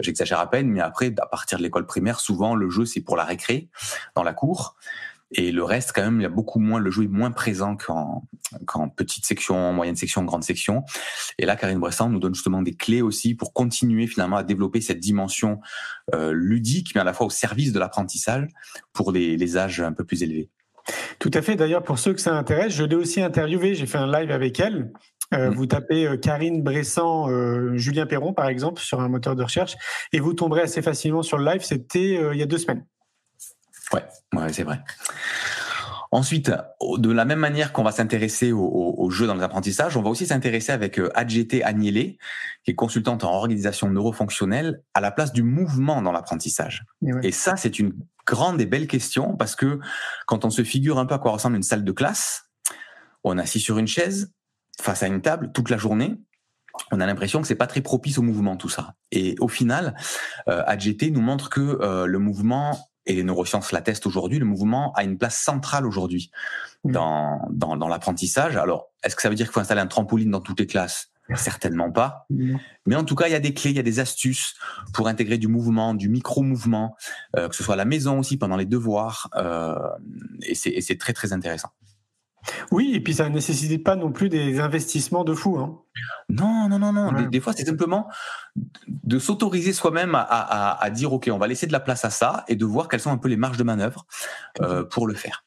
[0.00, 3.16] J'exagère à peine, mais après, à partir de l'école primaire, souvent, le jeu, c'est pour
[3.16, 3.68] la récré,
[4.14, 4.76] dans la cour.
[5.32, 7.76] Et le reste, quand même, il y a beaucoup moins, le jeu est moins présent
[7.76, 8.24] qu'en,
[8.66, 10.84] qu'en petite section, moyenne section, grande section.
[11.38, 14.80] Et là, Karine Bressan nous donne justement des clés aussi pour continuer finalement à développer
[14.80, 15.60] cette dimension
[16.14, 18.48] euh, ludique, mais à la fois au service de l'apprentissage
[18.92, 20.50] pour les, les âges un peu plus élevés.
[21.18, 21.56] Tout à fait.
[21.56, 23.74] D'ailleurs, pour ceux que ça intéresse, je l'ai aussi interviewé.
[23.74, 24.90] J'ai fait un live avec elle.
[25.34, 25.54] Euh, mm.
[25.54, 29.76] Vous tapez euh, Karine Bressan, euh, Julien Perron, par exemple, sur un moteur de recherche,
[30.12, 31.62] et vous tomberez assez facilement sur le live.
[31.62, 32.84] C'était il y a deux semaines.
[33.92, 34.82] Ouais, ouais c'est vrai.
[36.12, 36.50] Ensuite,
[36.98, 40.26] de la même manière qu'on va s'intéresser au, jeu dans les apprentissages, on va aussi
[40.26, 42.18] s'intéresser avec AGT Agnelé,
[42.64, 46.84] qui est consultante en organisation neurofonctionnelle, à la place du mouvement dans l'apprentissage.
[47.22, 47.92] Et, ça, c'est une
[48.26, 49.78] grande et belle question parce que
[50.26, 52.50] quand on se figure un peu à quoi ressemble une salle de classe,
[53.22, 54.32] on est assis sur une chaise
[54.80, 56.16] face à une table toute la journée.
[56.90, 58.94] On a l'impression que c'est pas très propice au mouvement tout ça.
[59.12, 59.94] Et au final,
[60.48, 64.92] euh, AGT nous montre que euh, le mouvement et les neurosciences l'attestent aujourd'hui, le mouvement
[64.94, 66.30] a une place centrale aujourd'hui
[66.84, 68.56] dans, dans, dans l'apprentissage.
[68.56, 71.08] Alors, est-ce que ça veut dire qu'il faut installer un trampoline dans toutes les classes?
[71.36, 72.26] Certainement pas.
[72.86, 74.56] Mais en tout cas, il y a des clés, il y a des astuces
[74.92, 76.96] pour intégrer du mouvement, du micro-mouvement,
[77.36, 79.28] euh, que ce soit à la maison aussi, pendant les devoirs.
[79.36, 79.78] Euh,
[80.42, 81.68] et c'est très, très intéressant.
[82.70, 85.58] Oui, et puis ça ne nécessite pas non plus des investissements de fou.
[85.58, 85.78] Hein.
[86.28, 87.28] Non, non, non, non.
[87.28, 88.08] Des, fois, c'est simplement
[88.86, 92.56] de s'autoriser soi-même à, dire, OK, on va laisser de la place à ça et
[92.56, 94.06] de voir quelles sont un peu les marges de manœuvre
[94.60, 95.44] euh, pour le faire.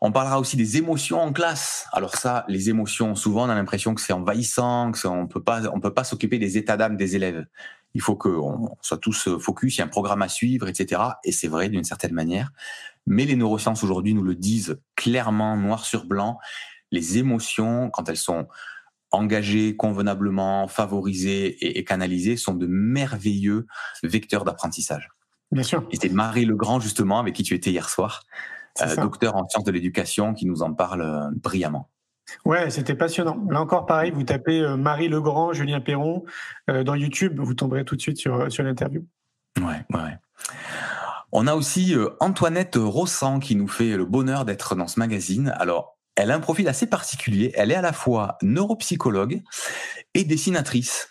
[0.00, 1.86] On parlera aussi des émotions en classe.
[1.92, 5.62] Alors ça, les émotions, souvent on a l'impression que c'est envahissant, que on peut pas,
[5.72, 7.46] on peut pas s'occuper des états d'âme des élèves.
[7.94, 11.00] Il faut qu'on soit tous focus, il y a un programme à suivre, etc.
[11.24, 12.50] Et c'est vrai d'une certaine manière.
[13.06, 16.38] Mais les neurosciences aujourd'hui nous le disent clairement, noir sur blanc.
[16.90, 18.46] Les émotions, quand elles sont
[19.14, 23.66] engagées convenablement, favorisées et, canalisées, sont de merveilleux
[24.02, 25.08] vecteurs d'apprentissage.
[25.52, 25.86] Bien sûr.
[25.92, 28.24] Et c'est Marie Legrand, justement, avec qui tu étais hier soir,
[28.82, 31.90] euh, docteur en sciences de l'éducation, qui nous en parle euh, brillamment.
[32.44, 33.44] Ouais, c'était passionnant.
[33.50, 36.24] Là encore, pareil, vous tapez euh, Marie Legrand, Julien Perron
[36.68, 39.06] dans YouTube, vous tomberez tout de suite sur, sur l'interview.
[39.60, 40.18] Ouais, ouais.
[41.36, 45.52] On a aussi Antoinette Rossan qui nous fait le bonheur d'être dans ce magazine.
[45.58, 47.50] Alors, elle a un profil assez particulier.
[47.56, 49.42] Elle est à la fois neuropsychologue
[50.14, 51.08] et dessinatrice.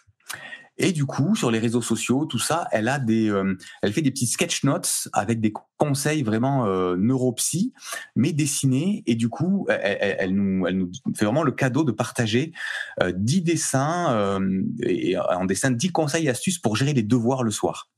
[0.78, 4.02] Et du coup, sur les réseaux sociaux, tout ça, elle a des, euh, elle fait
[4.02, 7.74] des petits sketch notes avec des conseils vraiment euh, neuropsy,
[8.16, 9.04] mais dessinés.
[9.06, 12.54] Et du coup, elle, nous, fait vraiment le cadeau de partager
[13.02, 17.44] euh, 10 dessins euh, et en dessin 10 conseils et astuces pour gérer les devoirs
[17.44, 17.90] le soir.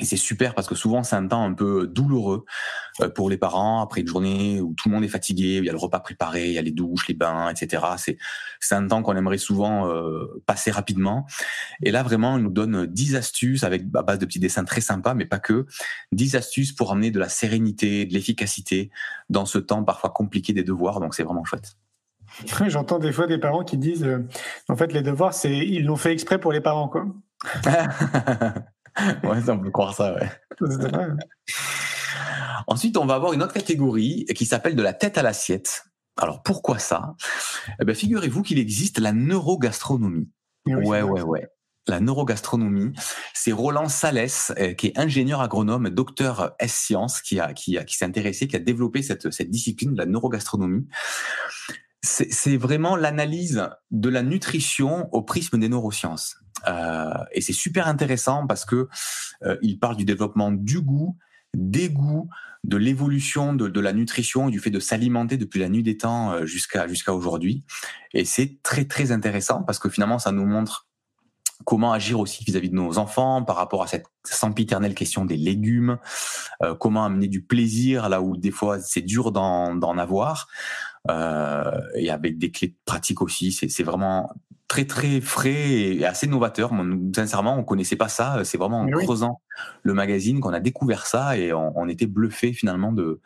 [0.00, 2.44] Et c'est super parce que souvent c'est un temps un peu douloureux
[3.00, 5.68] euh, pour les parents après une journée où tout le monde est fatigué, il y
[5.68, 7.82] a le repas préparé, il y a les douches, les bains, etc.
[7.96, 8.16] C'est
[8.60, 11.26] c'est un temps qu'on aimerait souvent euh, passer rapidement.
[11.82, 14.80] Et là vraiment, il nous donne 10 astuces avec à base de petits dessins très
[14.80, 15.66] sympas, mais pas que.
[16.12, 18.90] 10 astuces pour amener de la sérénité, de l'efficacité
[19.30, 21.00] dans ce temps parfois compliqué des devoirs.
[21.00, 21.76] Donc c'est vraiment chouette.
[22.68, 24.26] J'entends des fois des parents qui disent, euh,
[24.68, 27.06] en fait, les devoirs, c'est ils l'ont fait exprès pour les parents, quoi.
[29.24, 30.30] ouais, on peut croire ça, ouais.
[32.66, 35.84] Ensuite, on va avoir une autre catégorie qui s'appelle de la tête à l'assiette.
[36.16, 37.14] Alors pourquoi ça?
[37.80, 40.28] Eh ben, Figurez-vous qu'il existe la neurogastronomie.
[40.66, 41.48] ouais, ouais, ouais.
[41.86, 42.92] La neurogastronomie,
[43.32, 47.96] c'est Roland Salès, euh, qui est ingénieur agronome, docteur S-Sciences, qui, a, qui, a, qui
[47.96, 50.86] s'est intéressé, qui a développé cette, cette discipline de la neurogastronomie.
[52.02, 56.36] C'est vraiment l'analyse de la nutrition au prisme des neurosciences.
[56.66, 58.88] Euh, et c'est super intéressant parce que
[59.42, 61.16] euh, il parle du développement du goût,
[61.54, 62.28] des goûts,
[62.64, 65.96] de l'évolution de, de, la nutrition et du fait de s'alimenter depuis la nuit des
[65.96, 67.64] temps euh, jusqu'à aujourd'hui.
[68.12, 70.88] Et c'est très très intéressant parce que finalement ça nous montre
[71.64, 75.98] comment agir aussi vis-à-vis de nos enfants par rapport à cette sempiternelle question des légumes,
[76.62, 80.48] euh, comment amener du plaisir là où des fois c'est dur d'en avoir,
[81.08, 83.52] et avec des clés pratiques aussi.
[83.52, 84.30] C'est vraiment
[84.68, 86.70] très très frais et assez novateur.
[87.14, 88.44] sincèrement, on connaissait pas ça.
[88.44, 89.40] C'est vraiment en creusant
[89.82, 93.20] le magazine qu'on a découvert ça et on, on était bluffé finalement de,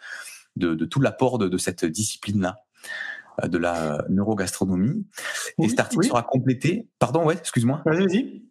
[0.57, 2.59] de, de tout l'apport de, de, cette discipline-là.
[3.45, 5.05] de la neurogastronomie.
[5.59, 6.89] et cet article sera complété.
[6.99, 7.83] Pardon, ouais, excuse-moi.
[7.85, 8.43] Vas-y, vas-y.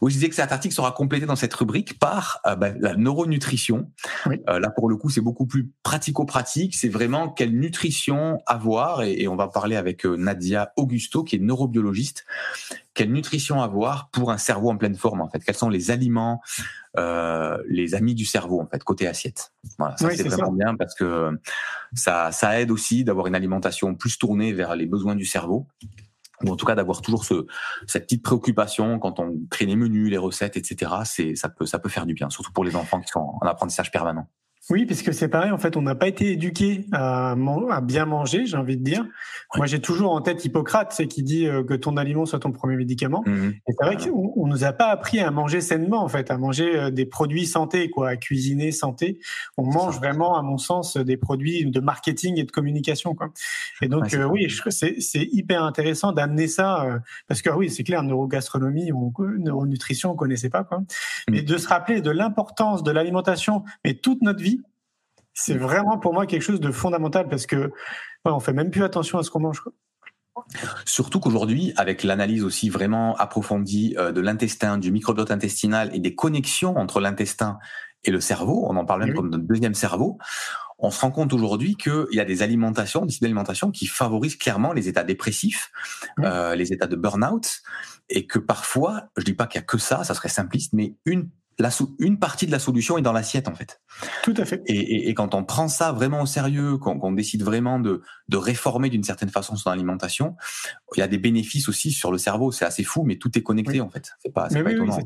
[0.00, 2.96] Oui, je disais que cet article sera complété dans cette rubrique par euh, bah, la
[2.96, 3.90] neuronutrition.
[4.26, 6.74] Euh, là, pour le coup, c'est beaucoup plus pratico-pratique.
[6.74, 11.36] C'est vraiment quelle nutrition avoir, et, et on va parler avec euh, Nadia Augusto, qui
[11.36, 12.24] est neurobiologiste.
[12.94, 15.38] Quelle nutrition avoir pour un cerveau en pleine forme, en fait?
[15.44, 16.40] Quels sont les aliments,
[16.96, 19.52] les amis du cerveau, en fait, côté assiette?
[19.78, 21.38] Voilà, ça c'est vraiment bien parce que
[21.94, 25.68] ça, ça aide aussi d'avoir une alimentation plus tournée vers les besoins du cerveau
[26.44, 27.46] ou en tout cas d'avoir toujours ce,
[27.86, 30.92] cette petite préoccupation quand on crée les menus, les recettes, etc.
[31.04, 33.46] C'est ça peut ça peut faire du bien, surtout pour les enfants qui sont en
[33.46, 34.28] apprentissage permanent.
[34.70, 38.44] Oui, puisque c'est pareil, en fait, on n'a pas été éduqué à, à, bien manger,
[38.44, 39.06] j'ai envie de dire.
[39.56, 42.52] Moi, j'ai toujours en tête Hippocrate, c'est qui dit euh, que ton aliment soit ton
[42.52, 43.22] premier médicament.
[43.24, 46.30] Mmh et c'est vrai qu'on on nous a pas appris à manger sainement, en fait,
[46.30, 49.20] à manger euh, des produits santé, quoi, à cuisiner santé.
[49.56, 53.30] On mange vraiment, à mon sens, des produits de marketing et de communication, quoi.
[53.80, 58.92] Et donc, euh, oui, c'est hyper intéressant d'amener ça, parce que oui, c'est clair, neurogastronomie
[58.92, 60.78] ou neuronutrition, on connaissait pas, quoi.
[60.78, 60.84] Mmh.
[61.30, 64.57] Mais de se rappeler de l'importance de l'alimentation, mais toute notre vie,
[65.40, 67.72] c'est vraiment pour moi quelque chose de fondamental parce que
[68.24, 69.62] on fait même plus attention à ce qu'on mange.
[70.84, 76.14] Surtout qu'aujourd'hui, avec l'analyse aussi vraiment approfondie euh, de l'intestin, du microbiote intestinal et des
[76.14, 77.58] connexions entre l'intestin
[78.04, 80.18] et le cerveau, on en parle même comme notre deuxième cerveau,
[80.78, 84.36] on se rend compte aujourd'hui qu'il y a des alimentations, des types d'alimentations qui favorisent
[84.36, 85.70] clairement les états dépressifs,
[86.20, 87.60] euh, les états de burn-out,
[88.08, 90.94] et que parfois, je dis pas qu'il y a que ça, ça serait simpliste, mais
[91.04, 93.80] une la une partie de la solution est dans l'assiette en fait.
[94.22, 94.62] Tout à fait.
[94.66, 98.02] Et, et, et, quand on prend ça vraiment au sérieux, quand, on décide vraiment de,
[98.28, 100.36] de réformer d'une certaine façon son alimentation,
[100.96, 102.52] il y a des bénéfices aussi sur le cerveau.
[102.52, 104.12] C'est assez fou, mais tout est connecté en fait.
[104.22, 104.98] C'est pas, pas étonnant.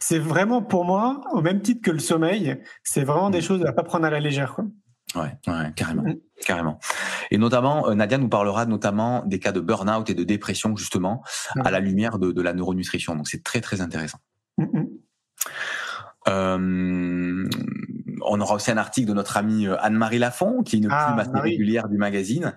[0.00, 0.18] c'est ouais.
[0.18, 3.42] vraiment pour moi, au même titre que le sommeil, c'est vraiment des mm.
[3.42, 4.54] choses à pas prendre à la légère.
[4.54, 4.64] Quoi.
[5.14, 6.16] Ouais, ouais, carrément, mm.
[6.44, 6.80] carrément.
[7.30, 11.22] Et notamment, euh, Nadia nous parlera notamment des cas de burn-out et de dépression justement
[11.64, 13.14] à la lumière de, de la neuronutrition.
[13.14, 14.18] Donc c'est très très intéressant.
[14.58, 14.85] Mm,
[16.28, 17.48] euh,
[18.22, 21.06] on aura aussi un article de notre amie euh, Anne-Marie Lafont, qui est une ah,
[21.06, 22.54] plume assez régulière du magazine,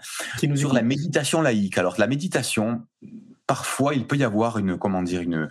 [0.55, 1.77] sur la méditation laïque.
[1.77, 2.81] Alors la méditation,
[3.47, 5.49] parfois il peut y avoir une comment dire une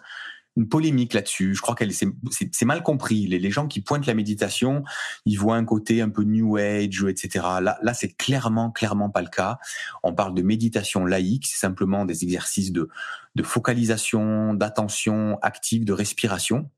[0.57, 1.55] une polémique là-dessus.
[1.55, 3.29] Je crois qu'elle c'est mal compris.
[3.29, 4.83] Les, les, gens qui pointent la méditation,
[5.25, 7.47] ils voient un côté un peu new age, etc.
[7.63, 9.61] Là, là, c'est clairement, clairement pas le cas.
[10.03, 12.89] On parle de méditation laïque, c'est simplement des exercices de
[13.37, 16.69] de focalisation, d'attention active, de respiration.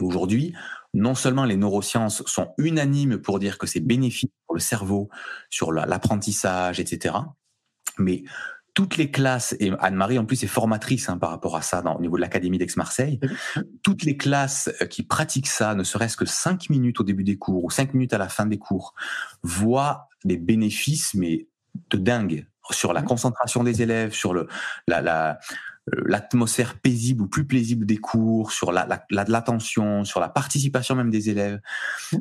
[0.00, 0.54] Aujourd'hui,
[0.94, 5.08] non seulement les neurosciences sont unanimes pour dire que c'est bénéfique pour le cerveau,
[5.50, 7.14] sur l'apprentissage, etc.,
[7.98, 8.22] mais
[8.74, 11.96] toutes les classes, et Anne-Marie en plus est formatrice hein, par rapport à ça dans,
[11.96, 13.18] au niveau de l'Académie d'Aix-Marseille,
[13.82, 17.38] toutes les classes euh, qui pratiquent ça, ne serait-ce que cinq minutes au début des
[17.38, 18.94] cours ou cinq minutes à la fin des cours,
[19.42, 21.48] voient des bénéfices mais
[21.90, 24.46] de dingue sur la concentration des élèves, sur le,
[24.86, 25.38] la, la,
[26.04, 31.10] l'atmosphère paisible ou plus paisible des cours, sur la, la, l'attention, sur la participation même
[31.10, 31.60] des élèves.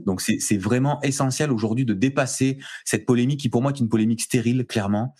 [0.05, 3.89] Donc c'est, c'est vraiment essentiel aujourd'hui de dépasser cette polémique qui pour moi est une
[3.89, 5.15] polémique stérile clairement,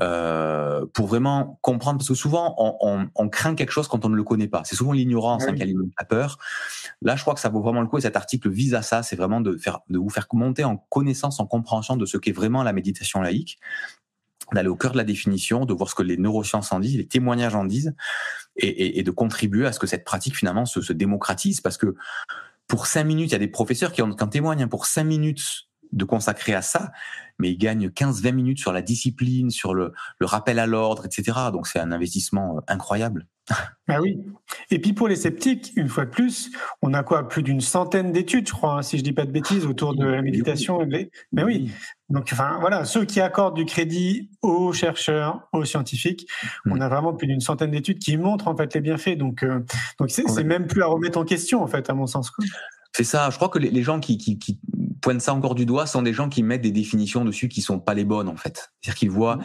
[0.00, 4.08] euh, pour vraiment comprendre parce que souvent on, on, on, craint quelque chose quand on
[4.08, 4.62] ne le connaît pas.
[4.64, 6.38] C'est souvent l'ignorance hein, qui alimente la peur.
[7.02, 9.02] Là je crois que ça vaut vraiment le coup et cet article vise à ça,
[9.02, 12.32] c'est vraiment de faire de vous faire monter en connaissance, en compréhension de ce qu'est
[12.32, 13.58] vraiment la méditation laïque
[14.54, 17.06] d'aller au cœur de la définition, de voir ce que les neurosciences en disent, les
[17.06, 17.94] témoignages en disent,
[18.56, 21.94] et, de contribuer à ce que cette pratique finalement se, se, démocratise, parce que
[22.66, 24.86] pour cinq minutes, il y a des professeurs qui en, qui en témoignent, hein, pour
[24.86, 26.92] cinq minutes de consacrer à ça,
[27.38, 31.38] mais ils gagnent 15-20 minutes sur la discipline, sur le, le rappel à l'ordre, etc.
[31.52, 33.26] Donc c'est un investissement euh, incroyable.
[33.92, 34.20] Ah oui.
[34.70, 37.26] Et puis pour les sceptiques, une fois de plus, on a quoi?
[37.26, 40.06] Plus d'une centaine d'études, je crois, hein, si je dis pas de bêtises, autour de
[40.06, 40.86] la méditation.
[41.32, 41.72] Mais oui.
[42.08, 46.28] Donc, enfin, voilà, ceux qui accordent du crédit aux chercheurs, aux scientifiques,
[46.66, 46.82] on mm.
[46.82, 49.16] a vraiment plus d'une centaine d'études qui montrent en fait les bienfaits.
[49.18, 49.58] Donc, euh,
[49.98, 52.30] donc c'est même plus à remettre en question en fait, à mon sens.
[52.92, 53.30] C'est ça.
[53.30, 54.58] Je crois que les, gens qui, qui, qui,
[55.00, 57.80] pointent ça encore du doigt sont des gens qui mettent des définitions dessus qui sont
[57.80, 58.70] pas les bonnes en fait.
[58.80, 59.42] C'est-à-dire qu'ils voient, mmh.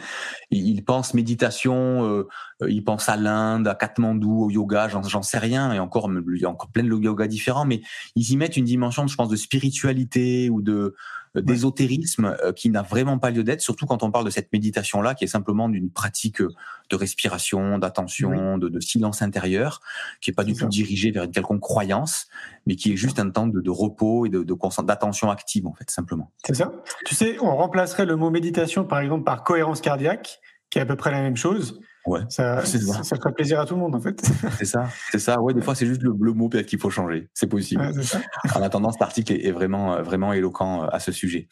[0.50, 2.28] ils, pensent méditation, euh,
[2.62, 6.40] euh, ils pensent à l'Inde, à Katmandou, au yoga, j'en sais rien, et encore, il
[6.40, 7.82] y a encore plein de yoga différents, mais
[8.14, 10.94] ils y mettent une dimension, je pense, de spiritualité ou de
[11.40, 15.14] d'ésotérisme euh, qui n'a vraiment pas lieu d'être, surtout quand on parle de cette méditation-là,
[15.14, 19.80] qui est simplement d'une pratique de respiration, d'attention, de, de, silence intérieur,
[20.20, 22.28] qui est pas du tout dirigée vers une quelconque croyance,
[22.66, 24.44] mais qui est juste un temps de, de repos et de
[24.82, 26.32] d'attention active, en fait, simplement.
[26.44, 26.72] C'est ça.
[27.04, 30.86] Tu sais, on remplacerait le mot méditation, par exemple, par cohérence cardiaque, qui est à
[30.86, 31.80] peu près la même chose.
[32.06, 33.16] Ouais, Ça, ça.
[33.16, 34.20] ferait plaisir à tout le monde, en fait.
[34.58, 35.40] C'est ça, c'est ça.
[35.40, 37.28] Ouais, des fois, c'est juste le, le mot peut-être qu'il faut changer.
[37.34, 37.82] C'est possible.
[37.82, 38.20] Ouais.
[38.54, 41.48] En attendant, cet article est, est vraiment, euh, vraiment éloquent euh, à ce sujet.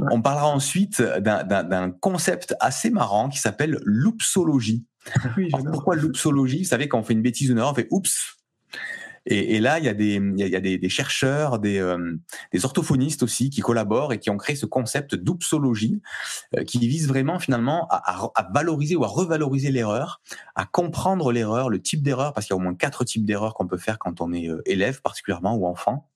[0.00, 0.06] Ouais.
[0.12, 4.86] On parlera ensuite d'un- concept assez marrant qui s'appelle loupsologie.
[5.36, 5.72] Oui, Alors, j'adore.
[5.72, 6.58] pourquoi loupsologie?
[6.62, 8.36] Vous savez, quand on fait une bêtise ou une erreur, on fait oups.
[9.26, 12.16] Et, et là, il y a des, il y a, des, des chercheurs, des, euh,
[12.52, 16.00] des orthophonistes aussi qui collaborent et qui ont créé ce concept d'oupsologie
[16.56, 20.20] euh, qui vise vraiment finalement à, à- à valoriser ou à revaloriser l'erreur,
[20.54, 23.54] à comprendre l'erreur, le type d'erreur, parce qu'il y a au moins quatre types d'erreurs
[23.54, 26.07] qu'on peut faire quand on est euh, élève particulièrement ou enfant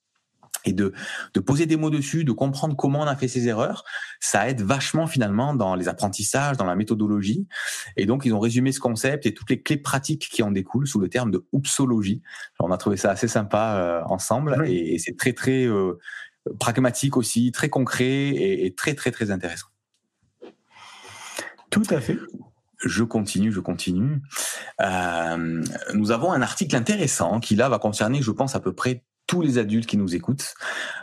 [0.65, 0.93] et de,
[1.35, 3.85] de poser des mots dessus, de comprendre comment on a fait ces erreurs,
[4.21, 7.47] ça aide vachement finalement dans les apprentissages, dans la méthodologie.
[7.97, 10.87] Et donc, ils ont résumé ce concept et toutes les clés pratiques qui en découlent
[10.87, 12.23] sous le terme de oupsologie.
[12.61, 14.73] On a trouvé ça assez sympa euh, ensemble Oui.
[14.73, 15.99] et, et c'est très, très euh,
[16.59, 19.67] pragmatique aussi, très concret et, et très, très, très intéressant.
[21.71, 22.19] Tout à fait.
[22.85, 24.21] Je continue, je continue.
[24.81, 25.63] Euh,
[25.95, 29.41] nous avons un article intéressant qui là va concerner, je pense, à peu près tous
[29.41, 30.55] les adultes qui nous écoutent,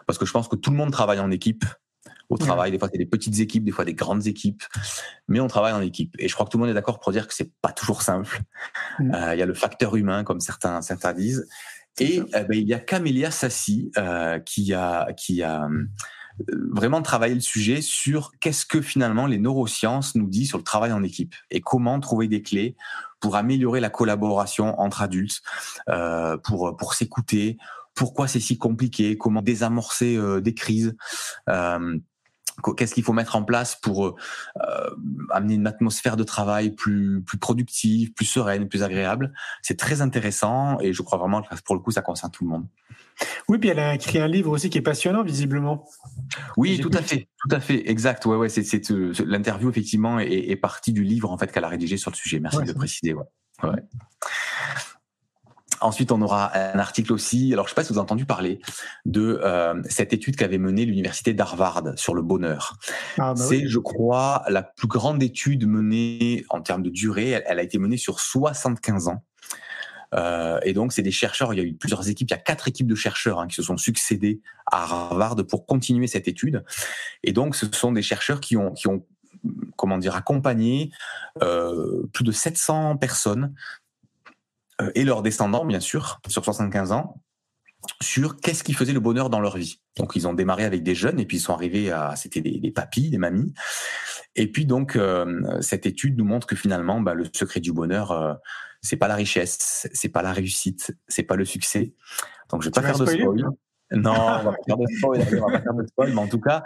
[0.05, 1.65] parce que je pense que tout le monde travaille en équipe.
[2.29, 2.45] Au Ouais.
[2.45, 4.61] travail, des fois c'est des petites équipes, des fois des grandes équipes,
[5.27, 6.13] mais on travaille en équipe.
[6.19, 8.03] Et je crois que tout le monde est d'accord pour dire que c'est pas toujours
[8.03, 8.41] simple.
[8.99, 9.15] Mm.
[9.15, 11.47] Euh, Il y a le facteur humain, comme certains certains disent.
[11.99, 15.85] Et euh, ben, il y a Camélia Sassi euh, qui a qui a euh,
[16.71, 20.91] vraiment travaillé le sujet sur qu'est-ce que finalement les neurosciences nous disent sur le travail
[20.91, 22.75] en équipe et comment trouver des clés
[23.21, 25.41] pour améliorer la collaboration entre adultes,
[26.45, 27.57] pour pour s'écouter,
[27.99, 30.95] pourquoi c'est si compliqué, comment désamorcer euh, des crises.
[31.49, 31.97] Euh,
[32.63, 34.15] qu- Qu'est-ce qu'il faut mettre en place pour euh,
[34.61, 34.89] euh,
[35.31, 40.79] amener une atmosphère de travail plus plus productive, plus sereine, plus agréable C'est très intéressant
[40.79, 42.65] et je crois vraiment que pour le coup ça concerne tout le monde.
[43.49, 45.85] Oui, puis elle a écrit un livre aussi qui est passionnant, visiblement.
[46.55, 48.25] Oui, tout à fait, tout à fait, exact.
[48.25, 48.63] Ouais, ouais, c'est
[49.25, 52.39] l'interview effectivement est, est partie du livre en fait qu'elle a rédigé sur le sujet.
[52.39, 53.13] Merci Ouais, de préciser.
[53.13, 53.25] Ouais.
[53.63, 53.83] ouais.
[55.81, 57.53] Ensuite, on aura un article aussi.
[57.53, 58.59] Alors, je sais pas si vous avez entendu parler
[59.05, 62.77] de euh, cette étude qu'avait menée l'université d'Harvard sur le bonheur.
[63.17, 63.67] Ah, bah C'est, oui.
[63.67, 67.29] je crois, la plus grande étude menée en termes de durée.
[67.29, 69.23] Elle, elle a été menée sur 75 ans.
[70.15, 71.53] Euh, et donc, c'est des chercheurs.
[71.53, 72.29] Il y a eu plusieurs équipes.
[72.29, 75.65] Il y a quatre équipes de chercheurs hein, qui se sont succédés à Harvard pour
[75.65, 76.63] continuer cette étude.
[77.23, 79.05] Et donc, ce sont des chercheurs qui ont, qui ont
[79.75, 80.91] comment dire, accompagné
[81.41, 83.53] euh, plus de 700 personnes
[84.95, 87.21] et leurs descendants, bien sûr, sur 75 ans,
[88.01, 89.81] sur qu'est-ce qui faisait le bonheur dans leur vie.
[89.97, 92.59] Donc, ils ont démarré avec des jeunes et puis ils sont arrivés à, c'était des,
[92.59, 93.53] des papis, des mamies.
[94.35, 98.11] Et puis donc, euh, cette étude nous montre que finalement, bah, le secret du bonheur,
[98.11, 98.33] euh,
[98.81, 101.93] c'est pas la richesse, c'est pas la réussite, c'est pas le succès.
[102.49, 103.45] Donc, je vais pas Tu faire de spoil.
[103.91, 106.63] Non, on va pas faire de spoil, mais en tout cas,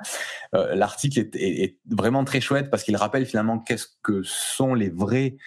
[0.56, 5.38] euh, l'article est, vraiment très chouette parce qu'il rappelle finalement qu'est-ce que sont les vrais,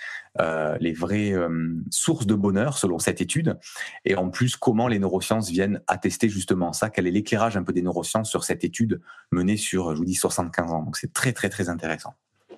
[0.40, 3.58] euh, vraies euh, sources de bonheur selon cette étude,
[4.06, 7.74] et en plus comment les neurosciences viennent attester justement ça, quel est l'éclairage un peu
[7.74, 10.82] des neurosciences sur cette étude menée sur, je vous dis, 75 ans.
[10.82, 12.14] Donc c'est très très très intéressant.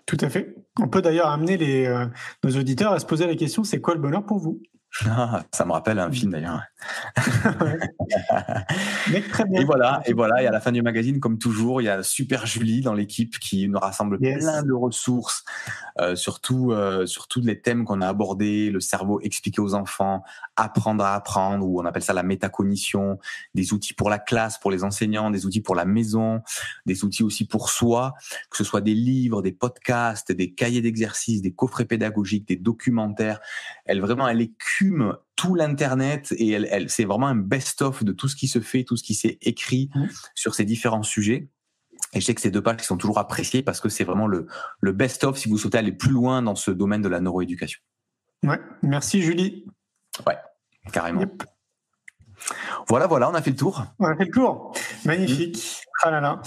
[0.07, 0.55] Tout à fait.
[0.81, 1.59] On peut d'ailleurs amener
[2.45, 4.63] nos auditeurs à se poser la question c'est quoi le bonheur pour vous?
[5.07, 6.63] Ah, ça me rappelle un film d'ailleurs.
[9.55, 12.03] Et voilà, et voilà, et à la fin du magazine, comme toujours, il y a
[12.03, 14.39] Super Julie dans l'équipe qui nous rassemble Yes.
[14.39, 15.45] plein de ressources,
[16.01, 20.23] euh, surtout euh, sur tous les thèmes qu'on a abordés, le cerveau expliqué aux enfants,
[20.57, 23.19] apprendre à apprendre, ou on appelle ça la métacognition,
[23.55, 26.43] des outils pour la classe, pour les enseignants, des outils pour la maison,
[26.87, 28.15] des outils aussi pour soi,
[28.51, 33.41] que ce soit des livres, des podcasts, des cahiers d'exercices, des coffrets pédagogiques, des documentaires.
[33.85, 34.41] Elle vraiment, elle
[34.88, 38.61] écume tout l'internet et elle, elle c'est vraiment un best-of de tout ce qui se
[38.61, 40.07] fait, tout ce qui s'est écrit Mmh.
[40.35, 41.48] sur ces différents sujets.
[42.14, 44.46] Et je sais que ces deux pages sont toujours appréciées parce que c'est vraiment le,
[44.81, 47.81] le best-of si vous souhaitez aller plus loin dans ce domaine de la neuroéducation.
[48.44, 48.61] Ouais.
[48.83, 49.66] Merci Julie.
[50.92, 51.20] Carrément.
[51.20, 51.44] Yep.
[52.88, 53.85] Voilà, voilà, on a fait le tour.
[53.98, 54.72] On a fait le tour.
[55.05, 55.83] Magnifique.
[56.03, 56.41] Ah là là.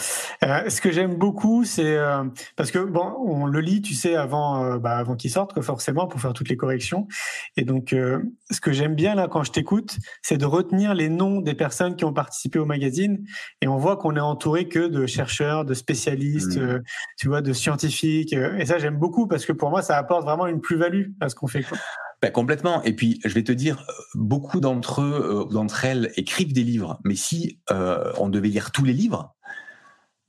[0.45, 2.23] Euh, ce que j'aime beaucoup, c'est euh,
[2.55, 6.07] parce que bon, on le lit, tu sais, avant, euh, bah, avant qu'il sorte, forcément,
[6.07, 7.07] pour faire toutes les corrections.
[7.57, 11.41] Et donc, ce que j'aime bien là quand je t'écoute, c'est de retenir les noms
[11.41, 13.25] des personnes qui ont participé au magazine.
[13.61, 16.79] Et on voit qu'on est entouré que de chercheurs, de spécialistes, euh,
[17.17, 18.33] tu vois, de scientifiques.
[18.33, 21.35] et ça, j'aime beaucoup parce que pour moi, ça apporte vraiment une plus-value à ce
[21.35, 21.63] qu'on fait.
[21.63, 21.77] Quoi.
[22.21, 22.83] Ben, complètement.
[22.83, 23.83] Et puis, je vais te dire,
[24.13, 26.99] beaucoup d'entre eux, d'entre elles écrivent des livres.
[27.03, 29.35] Mais si euh, on devait lire tous les livres,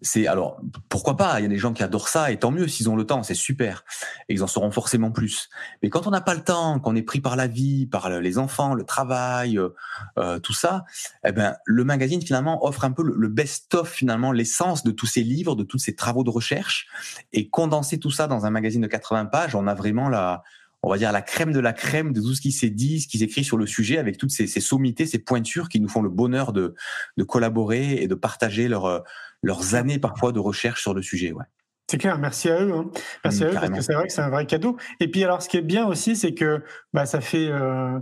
[0.02, 1.40] c'est alors pourquoi pas?
[1.40, 3.22] Il y a des gens qui adorent ça et tant mieux s'ils ont le temps,
[3.22, 3.84] c'est super.
[4.28, 5.48] Et ils en sauront forcément plus.
[5.82, 8.20] Mais quand on n'a pas le temps, qu'on est pris par la vie, par le-
[8.20, 9.70] les enfants, le travail, euh,
[10.18, 10.84] euh, tout ça,
[11.24, 15.22] eh ben le magazine finalement offre un peu le, best-of finalement, l'essence de tous ces
[15.22, 16.88] livres, de tous ces travaux de recherche,
[17.32, 20.42] et condenser tout ça dans un magazine de 80 pages, on a vraiment la
[20.84, 23.06] on va dire, la crème de la crème de tout ce qui s'est dit, ce
[23.06, 26.08] qui s'écrit sur le sujet, avec toutes ces, sommités, ces pointures qui nous font le
[26.08, 26.74] bonheur de,
[27.16, 29.04] de collaborer et de partager leur,
[29.42, 31.32] leurs années parfois de recherche sur le sujet.
[31.32, 31.44] Ouais.
[31.90, 32.72] C'est clair, merci à eux.
[32.72, 32.90] Hein.
[33.24, 34.76] Merci mmh, à eux parce que c'est vrai que c'est un vrai cadeau.
[35.00, 36.62] Et puis alors, ce qui est bien aussi, c'est que
[36.92, 37.98] bah, ça fait euh,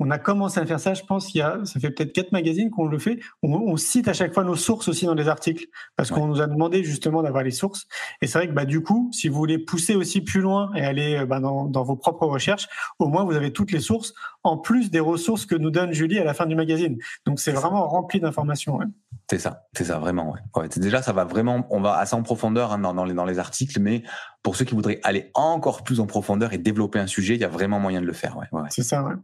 [0.00, 2.32] on a commencé à faire ça, je pense, il y a, ça fait peut-être quatre
[2.32, 3.20] magazines qu'on le fait.
[3.42, 6.46] On, cite à chaque fois nos sources aussi dans les articles, parce qu'on nous a
[6.46, 7.86] demandé justement d'avoir les sources.
[8.22, 10.80] Et c'est vrai que bah, du coup, si vous voulez pousser aussi plus loin et
[10.80, 12.66] aller bah, dans, dans, vos propres recherches,
[12.98, 16.18] au moins vous avez toutes les sources, en plus des ressources que nous donne Julie
[16.18, 16.96] à la fin du magazine.
[17.26, 18.78] Donc c'est vraiment rempli d'informations.
[18.78, 18.86] Ouais.
[19.30, 20.34] C'est ça, c'est ça, vraiment.
[20.56, 20.68] Ouais.
[20.76, 23.38] déjà, ça va vraiment, on va assez en profondeur hein, dans, dans, les, dans les
[23.38, 24.02] articles, mais
[24.42, 27.44] pour ceux qui voudraient aller encore plus en profondeur et développer un sujet, il y
[27.44, 28.36] a vraiment moyen de le faire.
[28.36, 29.14] Ouais, C'est ça, ouais.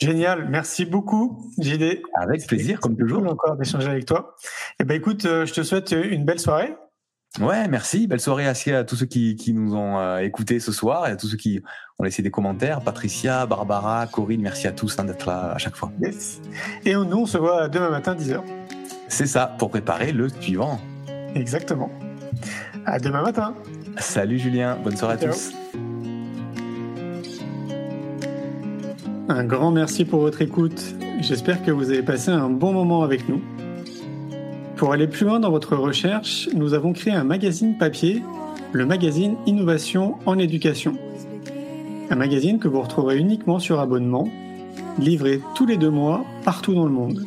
[0.00, 2.02] Génial, merci beaucoup, JD.
[2.14, 3.20] Avec plaisir, comme toujours.
[3.20, 4.34] Cool encore d'échanger avec toi.
[4.80, 6.74] Eh ben, écoute, euh, je te souhaite une belle soirée.
[7.40, 8.08] Ouais, merci.
[8.08, 11.16] Belle soirée à tous ceux qui, qui nous ont euh, écoutés ce soir et à
[11.16, 11.62] tous ceux qui
[12.00, 12.80] ont laissé des commentaires.
[12.80, 15.92] Patricia, Barbara, Corinne, merci à tous hein, d'être là à chaque fois.
[16.84, 18.42] Et nous, on se voit demain matin, 10h.
[19.12, 20.80] C'est ça, pour préparer le suivant.
[21.34, 21.90] Exactement.
[22.86, 23.54] À demain matin.
[23.98, 25.52] Salut Julien, bonne soirée à tous.
[29.28, 30.94] Un grand merci pour votre écoute.
[31.20, 33.42] J'espère que vous avez passé un bon moment avec nous.
[34.76, 38.22] Pour aller plus loin dans votre recherche, nous avons créé un magazine papier,
[38.72, 40.96] le magazine Innovation en éducation.
[42.08, 44.26] Un magazine que vous retrouverez uniquement sur abonnement,
[44.98, 47.26] livré tous les deux mois partout dans le monde.